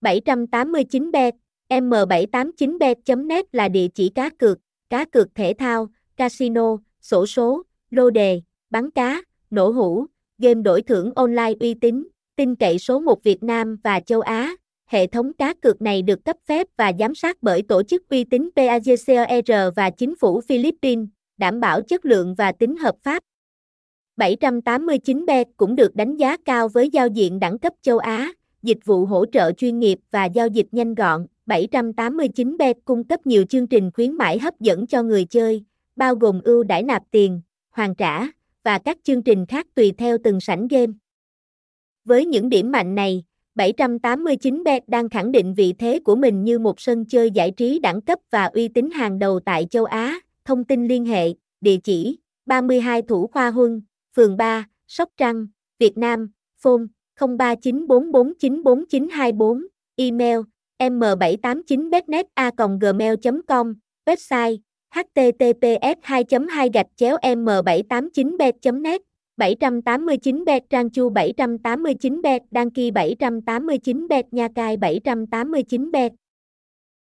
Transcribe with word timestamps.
789bet, 0.00 1.32
m789bet.net 1.68 3.44
là 3.52 3.68
địa 3.68 3.88
chỉ 3.94 4.08
cá 4.14 4.30
cược, 4.30 4.58
cá 4.90 5.04
cược 5.04 5.34
thể 5.34 5.54
thao, 5.58 5.88
casino, 6.16 6.76
sổ 7.00 7.26
số, 7.26 7.62
lô 7.90 8.10
đề, 8.10 8.40
bắn 8.70 8.90
cá, 8.90 9.22
nổ 9.50 9.70
hũ, 9.70 10.06
game 10.38 10.62
đổi 10.62 10.82
thưởng 10.82 11.12
online 11.14 11.52
uy 11.60 11.74
tín, 11.74 12.08
tin 12.36 12.54
cậy 12.54 12.78
số 12.78 13.00
1 13.00 13.24
Việt 13.24 13.42
Nam 13.42 13.76
và 13.84 14.00
châu 14.00 14.20
Á. 14.20 14.54
Hệ 14.86 15.06
thống 15.06 15.32
cá 15.32 15.54
cược 15.54 15.82
này 15.82 16.02
được 16.02 16.24
cấp 16.24 16.36
phép 16.46 16.66
và 16.76 16.92
giám 16.98 17.14
sát 17.14 17.36
bởi 17.42 17.62
tổ 17.62 17.82
chức 17.82 18.08
uy 18.08 18.24
tín 18.24 18.50
PAGCOR 18.56 19.74
và 19.76 19.90
chính 19.90 20.14
phủ 20.16 20.40
Philippines, 20.40 21.08
đảm 21.36 21.60
bảo 21.60 21.82
chất 21.82 22.04
lượng 22.04 22.34
và 22.34 22.52
tính 22.52 22.76
hợp 22.76 22.94
pháp. 23.02 23.22
789bet 24.16 25.44
cũng 25.56 25.76
được 25.76 25.94
đánh 25.94 26.16
giá 26.16 26.36
cao 26.44 26.68
với 26.68 26.90
giao 26.90 27.08
diện 27.08 27.40
đẳng 27.40 27.58
cấp 27.58 27.72
châu 27.82 27.98
Á, 27.98 28.32
dịch 28.62 28.78
vụ 28.84 29.06
hỗ 29.06 29.26
trợ 29.26 29.52
chuyên 29.52 29.78
nghiệp 29.78 29.98
và 30.10 30.24
giao 30.24 30.48
dịch 30.48 30.66
nhanh 30.72 30.94
gọn. 30.94 31.26
789bet 31.46 32.74
cung 32.84 33.04
cấp 33.04 33.26
nhiều 33.26 33.44
chương 33.44 33.66
trình 33.66 33.90
khuyến 33.94 34.12
mãi 34.12 34.38
hấp 34.38 34.60
dẫn 34.60 34.86
cho 34.86 35.02
người 35.02 35.24
chơi, 35.24 35.64
bao 35.96 36.14
gồm 36.14 36.40
ưu 36.44 36.62
đãi 36.62 36.82
nạp 36.82 37.02
tiền, 37.10 37.40
hoàn 37.70 37.94
trả 37.94 38.26
và 38.64 38.78
các 38.78 38.98
chương 39.02 39.22
trình 39.22 39.46
khác 39.46 39.66
tùy 39.74 39.92
theo 39.98 40.18
từng 40.24 40.40
sảnh 40.40 40.68
game. 40.68 40.92
Với 42.04 42.26
những 42.26 42.48
điểm 42.48 42.72
mạnh 42.72 42.94
này, 42.94 43.24
789bet 43.54 44.80
đang 44.86 45.08
khẳng 45.08 45.32
định 45.32 45.54
vị 45.54 45.74
thế 45.78 46.00
của 46.04 46.16
mình 46.16 46.44
như 46.44 46.58
một 46.58 46.80
sân 46.80 47.04
chơi 47.04 47.30
giải 47.30 47.50
trí 47.50 47.78
đẳng 47.78 48.00
cấp 48.00 48.18
và 48.30 48.44
uy 48.44 48.68
tín 48.68 48.90
hàng 48.90 49.18
đầu 49.18 49.40
tại 49.40 49.66
châu 49.70 49.84
Á. 49.84 50.20
Thông 50.44 50.64
tin 50.64 50.88
liên 50.88 51.04
hệ, 51.04 51.34
địa 51.60 51.76
chỉ 51.76 52.18
32 52.46 53.02
Thủ 53.02 53.26
Khoa 53.26 53.50
Huân, 53.50 53.82
phường 54.16 54.36
3, 54.36 54.68
Sóc 54.86 55.08
Trăng, 55.16 55.46
Việt 55.78 55.98
Nam, 55.98 56.30
phone 56.58 56.82
0394494924, 57.20 59.62
email 59.96 60.42
m789betnet 60.78 62.26
a 62.34 62.50
gmail.com, 62.80 63.74
website 64.06 64.58
https 64.94 65.94
2 66.02 66.24
2 66.24 66.68
gạch 66.68 66.86
chéo 66.96 67.16
m 67.22 67.46
789 67.46 68.36
bet 68.38 68.54
net 68.82 69.00
789 69.40 70.44
bet 70.44 70.62
Trang 70.70 70.90
Chu 70.90 71.10
789 71.10 72.22
bet 72.22 72.42
Đăng 72.50 72.70
ký 72.70 72.90
789 72.90 74.08
bet 74.08 74.26
Nha 74.32 74.48
Cai 74.54 74.76
789 74.76 75.92
bet 75.92 76.12